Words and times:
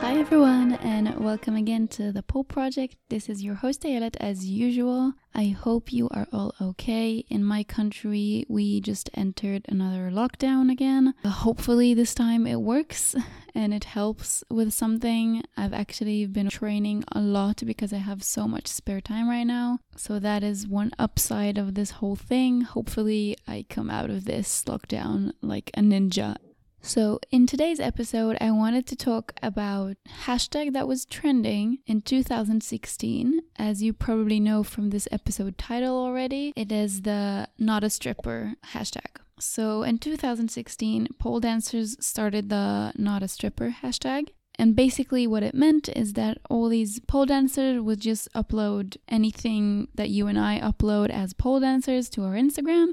Hi 0.00 0.18
everyone, 0.18 0.72
and 0.76 1.14
welcome 1.22 1.54
again 1.56 1.86
to 1.88 2.10
the 2.10 2.22
Pole 2.22 2.42
Project. 2.42 2.96
This 3.10 3.28
is 3.28 3.44
your 3.44 3.56
host 3.56 3.82
Ayelet 3.82 4.16
as 4.18 4.46
usual. 4.46 5.12
I 5.34 5.48
hope 5.48 5.92
you 5.92 6.08
are 6.10 6.26
all 6.32 6.54
okay. 6.58 7.22
In 7.28 7.44
my 7.44 7.62
country, 7.64 8.46
we 8.48 8.80
just 8.80 9.10
entered 9.12 9.66
another 9.68 10.10
lockdown 10.10 10.72
again. 10.72 11.12
Hopefully, 11.22 11.92
this 11.92 12.14
time 12.14 12.46
it 12.46 12.62
works 12.62 13.14
and 13.54 13.74
it 13.74 13.84
helps 13.84 14.42
with 14.48 14.72
something. 14.72 15.42
I've 15.54 15.74
actually 15.74 16.24
been 16.24 16.48
training 16.48 17.04
a 17.12 17.20
lot 17.20 17.62
because 17.66 17.92
I 17.92 17.98
have 17.98 18.22
so 18.22 18.48
much 18.48 18.68
spare 18.68 19.02
time 19.02 19.28
right 19.28 19.44
now. 19.46 19.80
So, 19.96 20.18
that 20.18 20.42
is 20.42 20.66
one 20.66 20.92
upside 20.98 21.58
of 21.58 21.74
this 21.74 21.90
whole 21.90 22.16
thing. 22.16 22.62
Hopefully, 22.62 23.36
I 23.46 23.66
come 23.68 23.90
out 23.90 24.08
of 24.08 24.24
this 24.24 24.64
lockdown 24.64 25.32
like 25.42 25.70
a 25.74 25.80
ninja 25.80 26.36
so, 26.82 27.20
in 27.30 27.46
today's 27.46 27.80
episode, 27.80 28.36
I 28.40 28.50
wanted 28.50 28.86
to 28.86 28.96
talk 28.96 29.32
about 29.42 29.96
hashtag 30.24 30.72
that 30.72 30.88
was 30.88 31.04
trending 31.04 31.78
in 31.86 32.02
2016. 32.02 33.40
As 33.56 33.82
you 33.82 33.92
probably 33.92 34.40
know 34.40 34.62
from 34.62 34.90
this 34.90 35.06
episode 35.12 35.58
title 35.58 35.96
already, 35.96 36.52
it 36.56 36.72
is 36.72 37.02
the 37.02 37.48
not 37.58 37.84
a 37.84 37.90
stripper 37.90 38.54
hashtag. 38.72 39.20
So, 39.38 39.82
in 39.82 39.98
2016, 39.98 41.08
pole 41.18 41.40
dancers 41.40 41.96
started 42.04 42.48
the 42.48 42.92
not 42.96 43.22
a 43.22 43.28
stripper 43.28 43.74
hashtag. 43.82 44.28
And 44.60 44.76
basically, 44.76 45.26
what 45.26 45.42
it 45.42 45.54
meant 45.54 45.88
is 45.88 46.12
that 46.12 46.36
all 46.50 46.68
these 46.68 47.00
pole 47.00 47.24
dancers 47.24 47.80
would 47.80 47.98
just 47.98 48.30
upload 48.34 48.98
anything 49.08 49.88
that 49.94 50.10
you 50.10 50.26
and 50.26 50.38
I 50.38 50.60
upload 50.60 51.08
as 51.08 51.32
pole 51.32 51.60
dancers 51.60 52.10
to 52.10 52.24
our 52.24 52.34
Instagram 52.34 52.88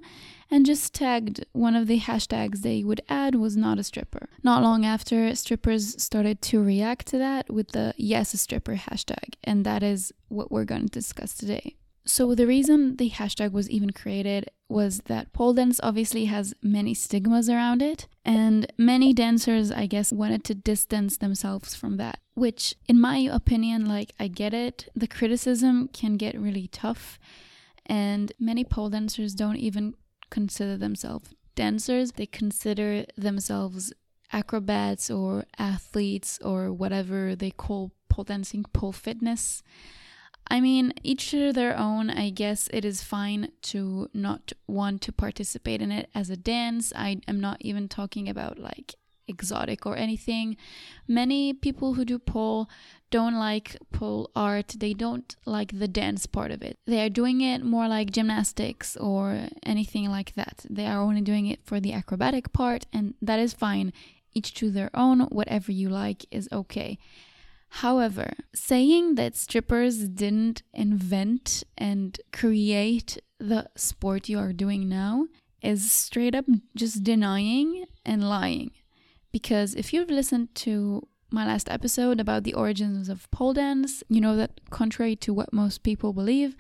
and 0.50 0.66
just 0.66 0.94
tagged 0.94 1.46
one 1.52 1.76
of 1.76 1.88
the 1.88 2.00
hashtags 2.00 2.62
they 2.62 2.86
would 2.86 3.02
add 3.10 3.36
was 3.36 3.58
not 3.58 3.80
a 3.80 3.84
stripper. 3.84 4.30
Not 4.44 4.64
long 4.64 4.86
after, 4.86 5.36
strippers 5.36 6.02
started 6.02 6.42
to 6.44 6.64
react 6.64 7.06
to 7.08 7.18
that 7.18 7.50
with 7.50 7.74
the 7.74 7.94
yes 7.98 8.34
a 8.34 8.38
stripper 8.38 8.78
hashtag, 8.78 9.34
and 9.44 9.66
that 9.66 9.84
is 9.84 10.14
what 10.30 10.50
we're 10.50 10.64
going 10.64 10.88
to 10.88 11.00
discuss 11.00 11.34
today. 11.34 11.76
So, 12.08 12.34
the 12.34 12.48
reason 12.48 12.96
the 12.96 13.10
hashtag 13.10 13.52
was 13.52 13.70
even 13.70 13.92
created 13.92 14.50
was 14.70 15.02
that 15.06 15.34
pole 15.34 15.54
dance 15.54 15.80
obviously 15.84 16.26
has 16.26 16.54
many 16.64 16.94
stigmas 16.94 17.50
around 17.50 17.82
it, 17.82 18.08
and 18.24 18.72
many 18.78 19.14
dancers, 19.14 19.72
I 19.72 19.88
guess, 19.88 20.14
wanted 20.14 20.44
to 20.46 20.56
distance 20.56 21.18
themselves 21.18 21.76
from 21.76 21.98
that. 21.98 22.20
Which, 22.34 22.76
in 22.88 23.00
my 23.00 23.18
opinion, 23.18 23.86
like, 23.86 24.14
I 24.20 24.30
get 24.30 24.54
it. 24.54 24.88
The 24.96 25.08
criticism 25.08 25.90
can 25.92 26.16
get 26.16 26.40
really 26.40 26.68
tough, 26.68 27.20
and 27.86 28.32
many 28.40 28.64
pole 28.64 28.90
dancers 28.90 29.34
don't 29.36 29.58
even 29.58 29.94
consider 30.30 30.78
themselves 30.78 31.30
dancers, 31.58 32.14
they 32.14 32.26
consider 32.26 33.04
themselves 33.18 33.92
acrobats 34.32 35.10
or 35.10 35.44
athletes 35.58 36.40
or 36.42 36.72
whatever 36.72 37.36
they 37.36 37.52
call 37.52 37.92
pole 38.08 38.24
dancing, 38.24 38.64
pole 38.72 38.94
fitness. 38.94 39.62
I 40.58 40.60
mean, 40.60 40.92
each 41.04 41.30
to 41.30 41.54
their 41.54 41.78
own. 41.78 42.10
I 42.10 42.32
guess 42.32 42.68
it 42.74 42.84
is 42.84 43.04
fine 43.04 43.52
to 43.74 44.10
not 44.12 44.54
want 44.66 45.04
to 45.04 45.12
participate 45.12 45.84
in 45.84 45.92
it 45.92 46.10
as 46.16 46.32
a 46.32 46.36
dance. 46.36 46.92
I 46.96 47.22
am 47.28 47.40
not 47.40 47.58
even 47.60 47.88
talking 47.88 48.28
about 48.28 48.58
like 48.58 48.96
exotic 49.28 49.86
or 49.86 49.96
anything. 49.96 50.58
Many 51.08 51.54
people 51.54 51.94
who 51.94 52.04
do 52.04 52.18
pole 52.18 52.68
don't 53.12 53.36
like 53.36 53.78
pole 53.94 54.32
art, 54.36 54.78
they 54.80 54.96
don't 54.96 55.36
like 55.46 55.78
the 55.78 55.88
dance 55.88 56.26
part 56.26 56.50
of 56.50 56.64
it. 56.64 56.80
They 56.88 57.06
are 57.06 57.10
doing 57.10 57.42
it 57.42 57.64
more 57.64 57.88
like 57.88 58.10
gymnastics 58.10 58.98
or 58.98 59.50
anything 59.62 60.10
like 60.10 60.34
that. 60.34 60.66
They 60.68 60.88
are 60.88 61.00
only 61.00 61.22
doing 61.22 61.46
it 61.46 61.60
for 61.66 61.80
the 61.80 61.94
acrobatic 61.94 62.52
part, 62.52 62.88
and 62.92 63.14
that 63.22 63.40
is 63.40 63.54
fine. 63.54 63.94
Each 64.34 64.56
to 64.56 64.72
their 64.72 64.90
own, 64.96 65.20
whatever 65.30 65.72
you 65.72 65.90
like 65.90 66.26
is 66.32 66.50
okay. 66.52 66.98
However, 67.70 68.34
saying 68.56 69.16
that 69.16 69.36
strippers 69.36 70.08
didn't 70.08 70.64
invent 70.74 71.64
and 71.78 72.20
create 72.34 73.20
the 73.40 73.70
sport 73.76 74.30
you 74.30 74.40
are 74.40 74.54
doing 74.54 74.90
now 74.90 75.28
is 75.62 75.92
straight 75.92 76.34
up 76.34 76.46
just 76.76 77.04
denying 77.04 77.86
and 78.06 78.28
lying. 78.28 78.72
Because 79.32 79.76
if 79.76 79.94
you've 79.94 80.10
listened 80.10 80.56
to 80.56 81.08
my 81.30 81.46
last 81.46 81.70
episode 81.70 82.20
about 82.20 82.44
the 82.44 82.54
origins 82.54 83.10
of 83.10 83.30
pole 83.32 83.54
dance, 83.54 84.04
you 84.08 84.22
know 84.22 84.36
that 84.38 84.62
contrary 84.70 85.16
to 85.18 85.34
what 85.34 85.54
most 85.54 85.84
people 85.84 86.14
believe, 86.14 86.56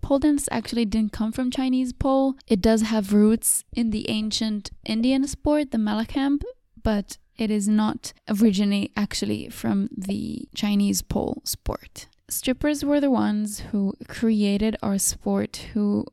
pole 0.00 0.18
dance 0.18 0.48
actually 0.50 0.84
didn't 0.84 1.12
come 1.12 1.32
from 1.32 1.50
Chinese 1.50 1.92
pole. 1.92 2.34
It 2.46 2.60
does 2.60 2.82
have 2.82 3.12
roots 3.12 3.64
in 3.72 3.90
the 3.90 4.08
ancient 4.08 4.70
Indian 4.84 5.26
sport, 5.26 5.70
the 5.70 5.78
Mallakhamb, 5.78 6.40
but 6.82 7.18
it 7.38 7.50
is 7.50 7.68
not 7.68 8.12
originally 8.28 8.92
actually 8.96 9.48
from 9.48 9.88
the 9.96 10.48
Chinese 10.54 11.02
pole 11.02 11.42
sport. 11.44 12.08
Strippers 12.28 12.84
were 12.84 13.00
the 13.00 13.10
ones 13.10 13.60
who 13.70 13.94
created 14.08 14.76
our 14.82 14.98
sport, 14.98 15.68
who 15.74 16.04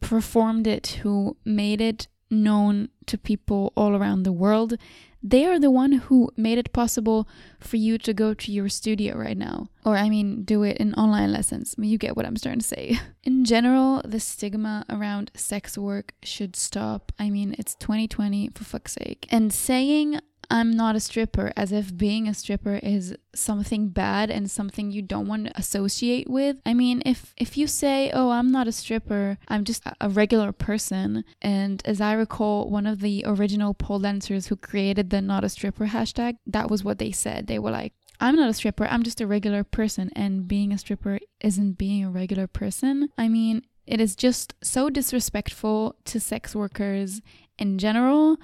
performed 0.00 0.66
it, 0.66 1.00
who 1.02 1.36
made 1.44 1.80
it 1.80 2.06
known 2.30 2.88
to 3.06 3.18
people 3.18 3.72
all 3.76 3.96
around 3.96 4.22
the 4.22 4.32
world 4.32 4.76
they 5.22 5.44
are 5.46 5.58
the 5.58 5.70
one 5.70 5.92
who 5.92 6.30
made 6.36 6.58
it 6.58 6.72
possible 6.72 7.28
for 7.58 7.76
you 7.76 7.98
to 7.98 8.14
go 8.14 8.34
to 8.34 8.52
your 8.52 8.68
studio 8.68 9.16
right 9.16 9.36
now. 9.36 9.68
Or, 9.84 9.96
I 9.96 10.08
mean, 10.08 10.44
do 10.44 10.62
it 10.62 10.76
in 10.76 10.94
online 10.94 11.32
lessons. 11.32 11.74
You 11.76 11.98
get 11.98 12.16
what 12.16 12.24
I'm 12.24 12.36
trying 12.36 12.60
to 12.60 12.64
say. 12.64 12.98
In 13.24 13.44
general, 13.44 14.00
the 14.04 14.20
stigma 14.20 14.84
around 14.88 15.30
sex 15.34 15.76
work 15.76 16.12
should 16.22 16.54
stop. 16.54 17.10
I 17.18 17.30
mean, 17.30 17.54
it's 17.58 17.74
2020, 17.76 18.50
for 18.54 18.64
fuck's 18.64 18.92
sake. 18.92 19.26
And 19.30 19.52
saying 19.52 20.20
I'm 20.50 20.70
not 20.70 20.96
a 20.96 21.00
stripper, 21.00 21.52
as 21.56 21.72
if 21.72 21.96
being 21.96 22.26
a 22.26 22.32
stripper 22.32 22.80
is 22.82 23.14
something 23.34 23.90
bad 23.90 24.30
and 24.30 24.50
something 24.50 24.90
you 24.90 25.02
don't 25.02 25.28
want 25.28 25.46
to 25.46 25.58
associate 25.58 26.28
with. 26.30 26.56
I 26.64 26.72
mean, 26.72 27.02
if 27.04 27.34
if 27.36 27.58
you 27.58 27.66
say, 27.66 28.10
"Oh, 28.14 28.30
I'm 28.30 28.50
not 28.50 28.66
a 28.66 28.72
stripper, 28.72 29.38
I'm 29.48 29.64
just 29.64 29.82
a 30.00 30.08
regular 30.08 30.52
person," 30.52 31.24
and 31.42 31.82
as 31.84 32.00
I 32.00 32.12
recall, 32.14 32.70
one 32.70 32.86
of 32.86 33.00
the 33.00 33.24
original 33.26 33.74
pole 33.74 33.98
dancers 33.98 34.46
who 34.46 34.56
created 34.56 35.10
the 35.10 35.20
"not 35.20 35.44
a 35.44 35.50
stripper" 35.50 35.86
hashtag, 35.86 36.36
that 36.46 36.70
was 36.70 36.82
what 36.82 36.98
they 36.98 37.12
said. 37.12 37.46
They 37.46 37.58
were 37.58 37.70
like, 37.70 37.92
I'm 38.20 38.34
not 38.34 38.50
a 38.50 38.54
stripper, 38.54 38.86
I'm 38.86 39.02
just 39.02 39.20
a 39.20 39.26
regular 39.26 39.64
person, 39.64 40.10
and 40.16 40.48
being 40.48 40.72
a 40.72 40.78
stripper 40.78 41.18
isn't 41.40 41.78
being 41.78 42.04
a 42.04 42.10
regular 42.10 42.46
person. 42.46 43.10
I 43.16 43.28
mean, 43.28 43.62
it 43.86 44.00
is 44.00 44.16
just 44.16 44.54
so 44.62 44.90
disrespectful 44.90 45.96
to 46.06 46.18
sex 46.18 46.54
workers 46.54 47.20
in 47.58 47.78
general 47.78 48.38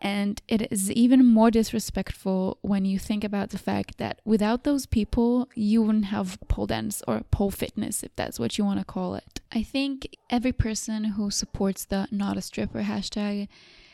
and 0.00 0.42
it 0.46 0.70
is 0.70 0.90
even 0.92 1.24
more 1.24 1.50
disrespectful 1.50 2.58
when 2.62 2.84
you 2.84 2.98
think 2.98 3.24
about 3.24 3.50
the 3.50 3.58
fact 3.58 3.98
that 3.98 4.20
without 4.24 4.64
those 4.64 4.86
people, 4.86 5.48
you 5.54 5.82
wouldn't 5.82 6.06
have 6.06 6.38
pole 6.48 6.66
dance 6.66 7.02
or 7.08 7.22
pole 7.30 7.50
fitness, 7.50 8.02
if 8.02 8.14
that's 8.16 8.38
what 8.38 8.58
you 8.58 8.64
want 8.64 8.78
to 8.78 8.84
call 8.84 9.14
it. 9.14 9.40
I 9.52 9.62
think 9.62 10.16
every 10.28 10.52
person 10.52 11.04
who 11.04 11.30
supports 11.30 11.84
the 11.84 12.08
not 12.10 12.36
a 12.36 12.42
stripper 12.42 12.82
hashtag 12.82 13.48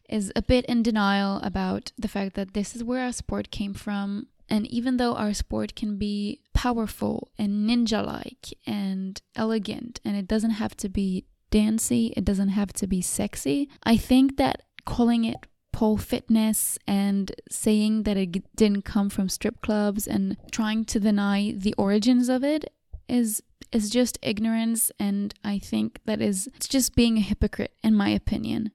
is 0.09 0.33
a 0.35 0.43
bit 0.43 0.65
in 0.67 0.83
denial 0.83 1.41
about 1.43 1.93
the 1.99 2.09
fact 2.09 2.35
that 2.35 2.55
this 2.55 2.75
is 2.75 2.85
where 2.85 3.05
our 3.05 3.13
sport 3.13 3.51
came 3.51 3.75
from. 3.75 4.27
And 4.49 4.67
even 4.67 4.97
though 4.97 5.15
our 5.15 5.33
sport 5.33 5.75
can 5.75 5.97
be 5.97 6.41
powerful 6.53 7.31
and 7.39 7.69
ninja 7.69 8.05
like 8.05 8.53
and 8.67 9.21
elegant, 9.37 10.01
and 10.05 10.17
it 10.17 10.27
doesn't 10.27 10.51
have 10.51 10.77
to 10.79 10.89
be 10.89 11.25
dancey, 11.51 12.13
it 12.17 12.25
doesn't 12.25 12.51
have 12.51 12.73
to 12.75 12.87
be 12.87 13.01
sexy, 13.01 13.71
I 13.85 13.97
think 13.97 14.37
that 14.37 14.63
calling 14.85 15.25
it 15.25 15.37
pole 15.83 15.97
fitness 15.97 16.79
and 16.87 17.33
saying 17.51 18.05
that 18.05 18.17
it 18.17 18.55
didn't 18.55 18.83
come 18.83 19.11
from 19.11 19.29
strip 19.29 19.61
clubs 19.63 20.07
and 20.07 20.37
trying 20.53 20.85
to 20.85 21.01
deny 21.01 21.53
the 21.57 21.75
origins 21.77 22.29
of 22.29 22.45
it 22.45 22.73
is 23.09 23.43
is 23.73 23.91
just 23.91 24.17
ignorance 24.23 24.93
and 25.01 25.35
I 25.43 25.59
think 25.59 25.99
that 26.05 26.23
is 26.23 26.49
it's 26.55 26.69
just 26.69 26.95
being 26.95 27.17
a 27.17 27.21
hypocrite 27.21 27.75
in 27.83 27.97
my 27.97 28.11
opinion. 28.11 28.71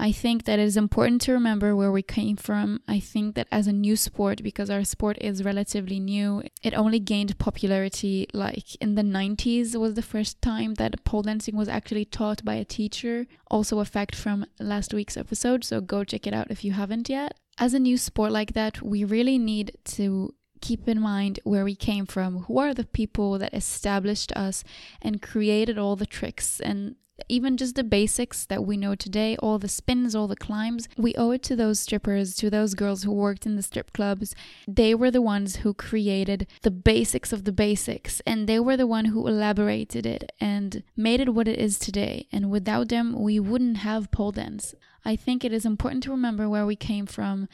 I 0.00 0.12
think 0.12 0.44
that 0.44 0.60
it 0.60 0.62
is 0.62 0.76
important 0.76 1.20
to 1.22 1.32
remember 1.32 1.74
where 1.74 1.90
we 1.90 2.02
came 2.02 2.36
from. 2.36 2.80
I 2.86 3.00
think 3.00 3.34
that 3.34 3.48
as 3.50 3.66
a 3.66 3.72
new 3.72 3.96
sport, 3.96 4.44
because 4.44 4.70
our 4.70 4.84
sport 4.84 5.18
is 5.20 5.44
relatively 5.44 5.98
new, 5.98 6.42
it 6.62 6.72
only 6.72 7.00
gained 7.00 7.38
popularity 7.38 8.28
like 8.32 8.76
in 8.76 8.94
the 8.94 9.02
90s 9.02 9.74
was 9.74 9.94
the 9.94 10.02
first 10.02 10.40
time 10.40 10.74
that 10.74 11.04
pole 11.04 11.22
dancing 11.22 11.56
was 11.56 11.68
actually 11.68 12.04
taught 12.04 12.44
by 12.44 12.54
a 12.54 12.64
teacher. 12.64 13.26
Also, 13.50 13.80
a 13.80 13.84
fact 13.84 14.14
from 14.14 14.46
last 14.60 14.94
week's 14.94 15.16
episode, 15.16 15.64
so 15.64 15.80
go 15.80 16.04
check 16.04 16.26
it 16.26 16.34
out 16.34 16.50
if 16.50 16.64
you 16.64 16.72
haven't 16.72 17.08
yet. 17.08 17.34
As 17.58 17.74
a 17.74 17.80
new 17.80 17.98
sport 17.98 18.30
like 18.30 18.52
that, 18.52 18.80
we 18.80 19.02
really 19.02 19.36
need 19.36 19.76
to 19.96 20.32
keep 20.60 20.88
in 20.88 21.00
mind 21.00 21.40
where 21.42 21.64
we 21.64 21.74
came 21.74 22.06
from, 22.06 22.44
who 22.44 22.58
are 22.58 22.72
the 22.72 22.84
people 22.84 23.38
that 23.38 23.54
established 23.54 24.32
us 24.36 24.62
and 25.02 25.22
created 25.22 25.76
all 25.76 25.96
the 25.96 26.06
tricks 26.06 26.60
and 26.60 26.94
even 27.28 27.56
just 27.56 27.74
the 27.74 27.84
basics 27.84 28.46
that 28.46 28.64
we 28.64 28.76
know 28.76 28.94
today, 28.94 29.36
all 29.38 29.58
the 29.58 29.68
spins, 29.68 30.14
all 30.14 30.28
the 30.28 30.36
climbs, 30.36 30.88
we 30.96 31.14
owe 31.16 31.30
it 31.32 31.42
to 31.44 31.56
those 31.56 31.80
strippers, 31.80 32.34
to 32.36 32.50
those 32.50 32.74
girls 32.74 33.02
who 33.02 33.12
worked 33.12 33.46
in 33.46 33.56
the 33.56 33.62
strip 33.62 33.92
clubs. 33.92 34.34
They 34.66 34.94
were 34.94 35.10
the 35.10 35.22
ones 35.22 35.56
who 35.56 35.74
created 35.74 36.46
the 36.62 36.70
basics 36.70 37.32
of 37.32 37.44
the 37.44 37.52
basics, 37.52 38.20
and 38.26 38.48
they 38.48 38.60
were 38.60 38.76
the 38.76 38.86
one 38.86 39.06
who 39.06 39.26
elaborated 39.26 40.06
it 40.06 40.32
and 40.40 40.82
made 40.96 41.20
it 41.20 41.34
what 41.34 41.48
it 41.48 41.58
is 41.58 41.78
today. 41.78 42.28
And 42.30 42.50
without 42.50 42.88
them, 42.88 43.20
we 43.20 43.40
wouldn't 43.40 43.78
have 43.78 44.10
pole 44.10 44.32
dance. 44.32 44.74
I 45.04 45.16
think 45.16 45.44
it 45.44 45.52
is 45.52 45.64
important 45.64 46.02
to 46.04 46.10
remember 46.10 46.48
where 46.48 46.66
we 46.66 46.76
came 46.76 47.06
from 47.06 47.48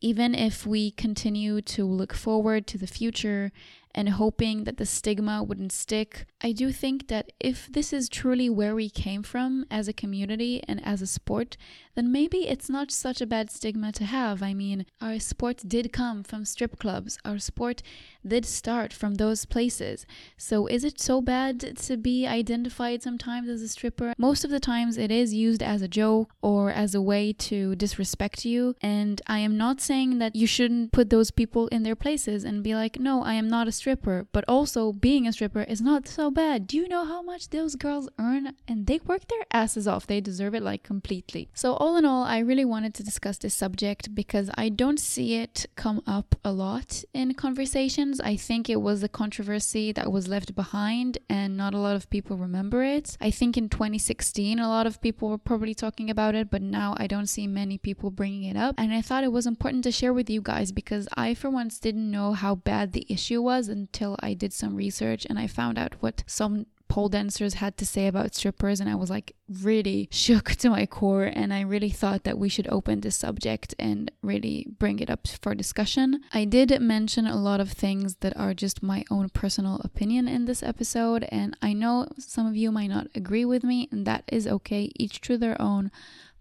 even 0.00 0.34
if 0.34 0.66
we 0.66 0.90
continue 0.90 1.60
to 1.60 1.84
look 1.84 2.12
forward 2.12 2.66
to 2.66 2.78
the 2.78 2.86
future 2.86 3.50
and 3.96 4.10
hoping 4.10 4.64
that 4.64 4.76
the 4.76 4.84
stigma 4.84 5.42
wouldn't 5.42 5.72
stick. 5.72 6.26
I 6.42 6.52
do 6.52 6.70
think 6.70 7.08
that 7.08 7.32
if 7.40 7.66
this 7.72 7.94
is 7.94 8.10
truly 8.10 8.50
where 8.50 8.74
we 8.74 8.90
came 8.90 9.22
from 9.22 9.64
as 9.70 9.88
a 9.88 9.94
community 9.94 10.62
and 10.68 10.86
as 10.86 11.00
a 11.00 11.06
sport, 11.06 11.56
then 11.94 12.12
maybe 12.12 12.46
it's 12.46 12.68
not 12.68 12.92
such 12.92 13.22
a 13.22 13.26
bad 13.26 13.50
stigma 13.50 13.90
to 13.92 14.04
have. 14.04 14.42
I 14.42 14.52
mean, 14.52 14.84
our 15.00 15.18
sport 15.18 15.62
did 15.66 15.94
come 15.94 16.22
from 16.22 16.44
strip 16.44 16.78
clubs, 16.78 17.18
our 17.24 17.38
sport 17.38 17.82
did 18.24 18.44
start 18.44 18.92
from 18.92 19.14
those 19.14 19.46
places. 19.46 20.04
So 20.36 20.66
is 20.66 20.84
it 20.84 21.00
so 21.00 21.22
bad 21.22 21.78
to 21.78 21.96
be 21.96 22.26
identified 22.26 23.02
sometimes 23.02 23.48
as 23.48 23.62
a 23.62 23.68
stripper? 23.68 24.12
Most 24.18 24.44
of 24.44 24.50
the 24.50 24.60
times 24.60 24.98
it 24.98 25.10
is 25.10 25.32
used 25.32 25.62
as 25.62 25.80
a 25.80 25.88
joke 25.88 26.30
or 26.42 26.70
as 26.70 26.94
a 26.94 27.00
way 27.00 27.32
to 27.32 27.74
disrespect 27.76 28.44
you. 28.44 28.74
And 28.82 29.22
I 29.26 29.38
am 29.38 29.56
not 29.56 29.80
saying 29.80 30.18
that 30.18 30.36
you 30.36 30.46
shouldn't 30.46 30.92
put 30.92 31.08
those 31.08 31.30
people 31.30 31.68
in 31.68 31.82
their 31.82 31.96
places 31.96 32.44
and 32.44 32.62
be 32.62 32.74
like, 32.74 33.00
no, 33.00 33.22
I 33.22 33.34
am 33.34 33.48
not 33.48 33.68
a 33.68 33.72
stripper 33.72 33.85
stripper, 33.86 34.26
but 34.32 34.44
also 34.48 34.92
being 34.92 35.28
a 35.28 35.32
stripper 35.32 35.62
is 35.62 35.80
not 35.80 36.08
so 36.08 36.28
bad. 36.28 36.66
Do 36.66 36.76
you 36.76 36.88
know 36.88 37.04
how 37.04 37.22
much 37.22 37.50
those 37.50 37.76
girls 37.76 38.08
earn? 38.18 38.54
And 38.66 38.88
they 38.88 38.98
work 39.06 39.28
their 39.28 39.44
asses 39.52 39.86
off. 39.86 40.08
They 40.08 40.20
deserve 40.20 40.56
it 40.56 40.62
like 40.64 40.82
completely. 40.82 41.50
So, 41.54 41.74
all 41.74 41.96
in 41.96 42.04
all, 42.04 42.24
I 42.24 42.40
really 42.40 42.64
wanted 42.64 42.94
to 42.94 43.04
discuss 43.04 43.38
this 43.38 43.54
subject 43.54 44.12
because 44.12 44.50
I 44.56 44.70
don't 44.70 44.98
see 44.98 45.36
it 45.36 45.66
come 45.76 46.02
up 46.04 46.34
a 46.44 46.50
lot 46.50 47.04
in 47.14 47.34
conversations. 47.34 48.18
I 48.18 48.34
think 48.34 48.68
it 48.68 48.80
was 48.80 49.04
a 49.04 49.08
controversy 49.08 49.92
that 49.92 50.10
was 50.10 50.26
left 50.26 50.56
behind 50.56 51.18
and 51.28 51.56
not 51.56 51.72
a 51.72 51.78
lot 51.78 51.94
of 51.94 52.10
people 52.10 52.36
remember 52.36 52.82
it. 52.82 53.16
I 53.20 53.30
think 53.30 53.56
in 53.56 53.68
2016, 53.68 54.58
a 54.58 54.68
lot 54.68 54.88
of 54.88 55.00
people 55.00 55.28
were 55.28 55.38
probably 55.38 55.76
talking 55.76 56.10
about 56.10 56.34
it, 56.34 56.50
but 56.50 56.60
now 56.60 56.96
I 56.96 57.06
don't 57.06 57.28
see 57.28 57.46
many 57.46 57.78
people 57.78 58.10
bringing 58.10 58.42
it 58.50 58.56
up. 58.56 58.74
And 58.78 58.92
I 58.92 59.00
thought 59.00 59.22
it 59.22 59.30
was 59.30 59.46
important 59.46 59.84
to 59.84 59.92
share 59.92 60.12
with 60.12 60.28
you 60.28 60.40
guys 60.40 60.72
because 60.72 61.06
I, 61.16 61.34
for 61.34 61.50
once, 61.50 61.78
didn't 61.78 62.10
know 62.10 62.32
how 62.32 62.56
bad 62.56 62.90
the 62.90 63.06
issue 63.08 63.40
was 63.40 63.68
until 63.76 64.16
I 64.20 64.34
did 64.34 64.52
some 64.52 64.74
research 64.74 65.26
and 65.28 65.38
I 65.38 65.46
found 65.46 65.78
out 65.78 65.94
what 66.00 66.24
some 66.26 66.66
pole 66.88 67.08
dancers 67.08 67.54
had 67.54 67.76
to 67.76 67.86
say 67.86 68.06
about 68.06 68.34
strippers 68.34 68.80
and 68.80 68.88
I 68.88 68.94
was 68.94 69.10
like 69.10 69.34
really 69.62 70.08
shook 70.12 70.50
to 70.52 70.70
my 70.70 70.86
core 70.86 71.24
and 71.24 71.52
I 71.52 71.62
really 71.62 71.90
thought 71.90 72.24
that 72.24 72.38
we 72.38 72.48
should 72.48 72.68
open 72.68 73.00
this 73.00 73.16
subject 73.16 73.74
and 73.78 74.10
really 74.22 74.66
bring 74.78 75.00
it 75.00 75.10
up 75.10 75.26
for 75.26 75.54
discussion. 75.54 76.20
I 76.32 76.44
did 76.44 76.80
mention 76.80 77.26
a 77.26 77.36
lot 77.36 77.60
of 77.60 77.72
things 77.72 78.16
that 78.16 78.36
are 78.36 78.54
just 78.54 78.82
my 78.82 79.04
own 79.10 79.28
personal 79.30 79.80
opinion 79.82 80.28
in 80.28 80.44
this 80.44 80.62
episode 80.62 81.26
and 81.30 81.56
I 81.60 81.72
know 81.72 82.08
some 82.18 82.46
of 82.46 82.56
you 82.56 82.70
might 82.70 82.90
not 82.90 83.08
agree 83.14 83.44
with 83.44 83.64
me 83.64 83.88
and 83.90 84.06
that 84.06 84.24
is 84.28 84.46
okay 84.46 84.90
each 84.96 85.20
to 85.22 85.36
their 85.36 85.60
own 85.60 85.90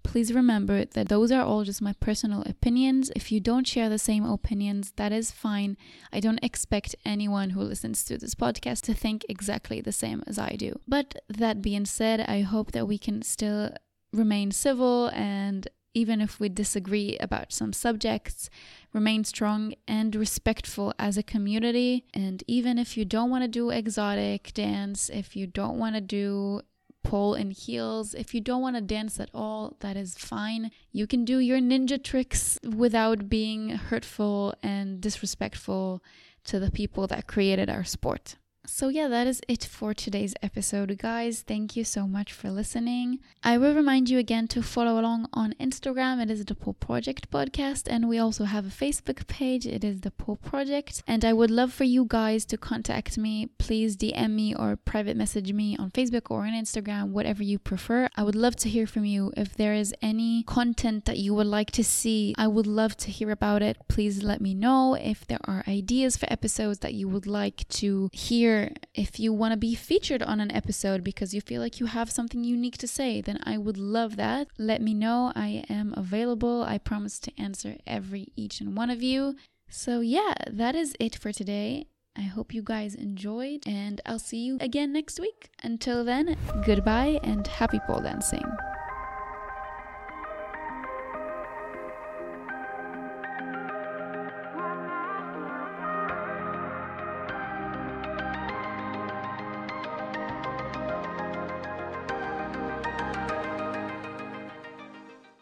please 0.05 0.31
remember 0.31 0.85
that 0.85 1.09
those 1.09 1.31
are 1.31 1.43
all 1.43 1.63
just 1.63 1.81
my 1.81 1.93
personal 1.99 2.43
opinions. 2.43 3.11
If 3.15 3.31
you 3.31 3.39
don't 3.39 3.67
share 3.67 3.89
the 3.89 3.97
same 3.97 4.23
opinions, 4.23 4.93
that 4.95 5.11
is 5.11 5.31
fine. 5.31 5.75
I 6.13 6.19
don't 6.19 6.43
expect 6.43 6.95
anyone 7.03 7.49
who 7.49 7.61
listens 7.61 8.03
to 8.05 8.17
this 8.17 8.35
podcast 8.35 8.81
to 8.83 8.93
think 8.93 9.25
exactly 9.27 9.81
the 9.81 9.91
same 9.91 10.23
as 10.27 10.37
I 10.37 10.51
do. 10.51 10.79
But 10.87 11.15
that 11.27 11.61
being 11.61 11.85
said, 11.85 12.21
I 12.21 12.41
hope 12.41 12.71
that 12.71 12.87
we 12.87 12.97
can 12.97 13.23
still 13.23 13.71
remain 14.13 14.51
civil 14.51 15.09
and 15.13 15.67
even 15.95 16.21
if 16.21 16.39
we 16.39 16.49
disagree 16.49 17.17
about 17.19 17.53
some 17.53 17.73
subjects, 17.73 18.49
remain 18.93 19.23
strong 19.23 19.73
and 19.87 20.13
respectful 20.13 20.93
as 20.99 21.17
a 21.17 21.23
community. 21.23 22.05
And 22.13 22.43
even 22.47 22.77
if 22.77 22.97
you 22.97 23.05
don't 23.05 23.29
want 23.29 23.43
to 23.43 23.47
do 23.47 23.69
exotic 23.69 24.53
dance, 24.53 25.09
if 25.09 25.35
you 25.35 25.47
don't 25.47 25.79
want 25.79 25.95
to 25.95 26.01
do 26.01 26.61
pole 27.05 27.35
in 27.35 27.51
heels. 27.51 28.13
If 28.13 28.33
you 28.33 28.41
don't 28.41 28.61
want 28.61 28.75
to 28.75 28.81
dance 28.81 29.19
at 29.19 29.29
all, 29.33 29.77
that 29.79 29.95
is 29.95 30.15
fine. 30.15 30.71
You 30.91 31.07
can 31.07 31.23
do 31.23 31.39
your 31.39 31.59
ninja 31.59 32.03
tricks 32.03 32.59
without 32.63 33.29
being 33.29 33.69
hurtful 33.69 34.53
and 34.61 34.99
disrespectful 34.99 36.03
to 36.45 36.59
the 36.59 36.71
people 36.71 37.07
that 37.07 37.27
created 37.27 37.69
our 37.69 37.83
sport. 37.83 38.35
So, 38.67 38.89
yeah, 38.89 39.07
that 39.07 39.27
is 39.27 39.41
it 39.47 39.63
for 39.63 39.93
today's 39.93 40.33
episode, 40.41 40.97
guys. 40.97 41.41
Thank 41.41 41.75
you 41.75 41.83
so 41.83 42.07
much 42.07 42.33
for 42.33 42.49
listening. 42.49 43.19
I 43.43 43.57
will 43.57 43.75
remind 43.75 44.09
you 44.09 44.17
again 44.17 44.47
to 44.49 44.63
follow 44.63 44.99
along 44.99 45.27
on 45.33 45.53
Instagram. 45.59 46.21
It 46.21 46.31
is 46.31 46.43
the 46.45 46.55
Pole 46.55 46.73
Project 46.73 47.29
Podcast, 47.29 47.87
and 47.87 48.09
we 48.09 48.17
also 48.17 48.45
have 48.45 48.65
a 48.65 48.69
Facebook 48.69 49.27
page. 49.27 49.67
It 49.67 49.83
is 49.83 50.01
the 50.01 50.09
Pole 50.09 50.37
Project. 50.37 51.03
And 51.07 51.23
I 51.23 51.31
would 51.33 51.51
love 51.51 51.73
for 51.73 51.83
you 51.83 52.05
guys 52.07 52.43
to 52.45 52.57
contact 52.57 53.17
me. 53.17 53.49
Please 53.59 53.95
DM 53.95 54.31
me 54.31 54.55
or 54.55 54.75
private 54.75 55.15
message 55.15 55.53
me 55.53 55.77
on 55.77 55.91
Facebook 55.91 56.31
or 56.31 56.41
on 56.41 56.53
Instagram, 56.53 57.09
whatever 57.09 57.43
you 57.43 57.59
prefer. 57.59 58.09
I 58.15 58.23
would 58.23 58.35
love 58.35 58.55
to 58.57 58.69
hear 58.69 58.87
from 58.87 59.05
you. 59.05 59.31
If 59.37 59.55
there 59.55 59.75
is 59.75 59.93
any 60.01 60.43
content 60.43 61.05
that 61.05 61.17
you 61.17 61.33
would 61.35 61.47
like 61.47 61.71
to 61.71 61.83
see, 61.83 62.33
I 62.37 62.47
would 62.47 62.67
love 62.67 62.97
to 62.97 63.11
hear 63.11 63.29
about 63.29 63.61
it. 63.61 63.77
Please 63.87 64.23
let 64.23 64.41
me 64.41 64.53
know 64.55 64.95
if 64.95 65.27
there 65.27 65.39
are 65.45 65.63
ideas 65.67 66.17
for 66.17 66.31
episodes 66.31 66.79
that 66.79 66.95
you 66.95 67.07
would 67.07 67.27
like 67.27 67.67
to 67.69 68.09
hear 68.11 68.54
if 68.93 69.19
you 69.19 69.33
want 69.33 69.51
to 69.53 69.57
be 69.57 69.75
featured 69.75 70.23
on 70.23 70.39
an 70.39 70.51
episode 70.51 71.03
because 71.03 71.33
you 71.33 71.41
feel 71.41 71.61
like 71.61 71.79
you 71.79 71.87
have 71.87 72.11
something 72.11 72.43
unique 72.43 72.77
to 72.79 72.87
say, 72.87 73.21
then 73.21 73.39
I 73.43 73.57
would 73.57 73.77
love 73.77 74.15
that. 74.17 74.47
Let 74.57 74.81
me 74.81 74.93
know. 74.93 75.31
I 75.35 75.63
am 75.69 75.93
available. 75.97 76.63
I 76.63 76.77
promise 76.77 77.19
to 77.19 77.31
answer 77.37 77.77
every 77.85 78.31
each 78.35 78.61
and 78.61 78.75
one 78.77 78.89
of 78.89 79.01
you. 79.01 79.35
So, 79.69 79.99
yeah, 79.99 80.33
that 80.47 80.75
is 80.75 80.95
it 80.99 81.15
for 81.15 81.31
today. 81.31 81.87
I 82.17 82.21
hope 82.21 82.53
you 82.53 82.61
guys 82.63 82.95
enjoyed, 82.95 83.67
and 83.67 83.99
I'll 84.05 84.19
see 84.19 84.37
you 84.37 84.57
again 84.61 84.93
next 84.93 85.19
week. 85.19 85.49
Until 85.63 86.05
then, 86.05 86.37
goodbye 86.65 87.19
and 87.23 87.45
happy 87.45 87.79
pole 87.85 87.99
dancing. 87.99 88.45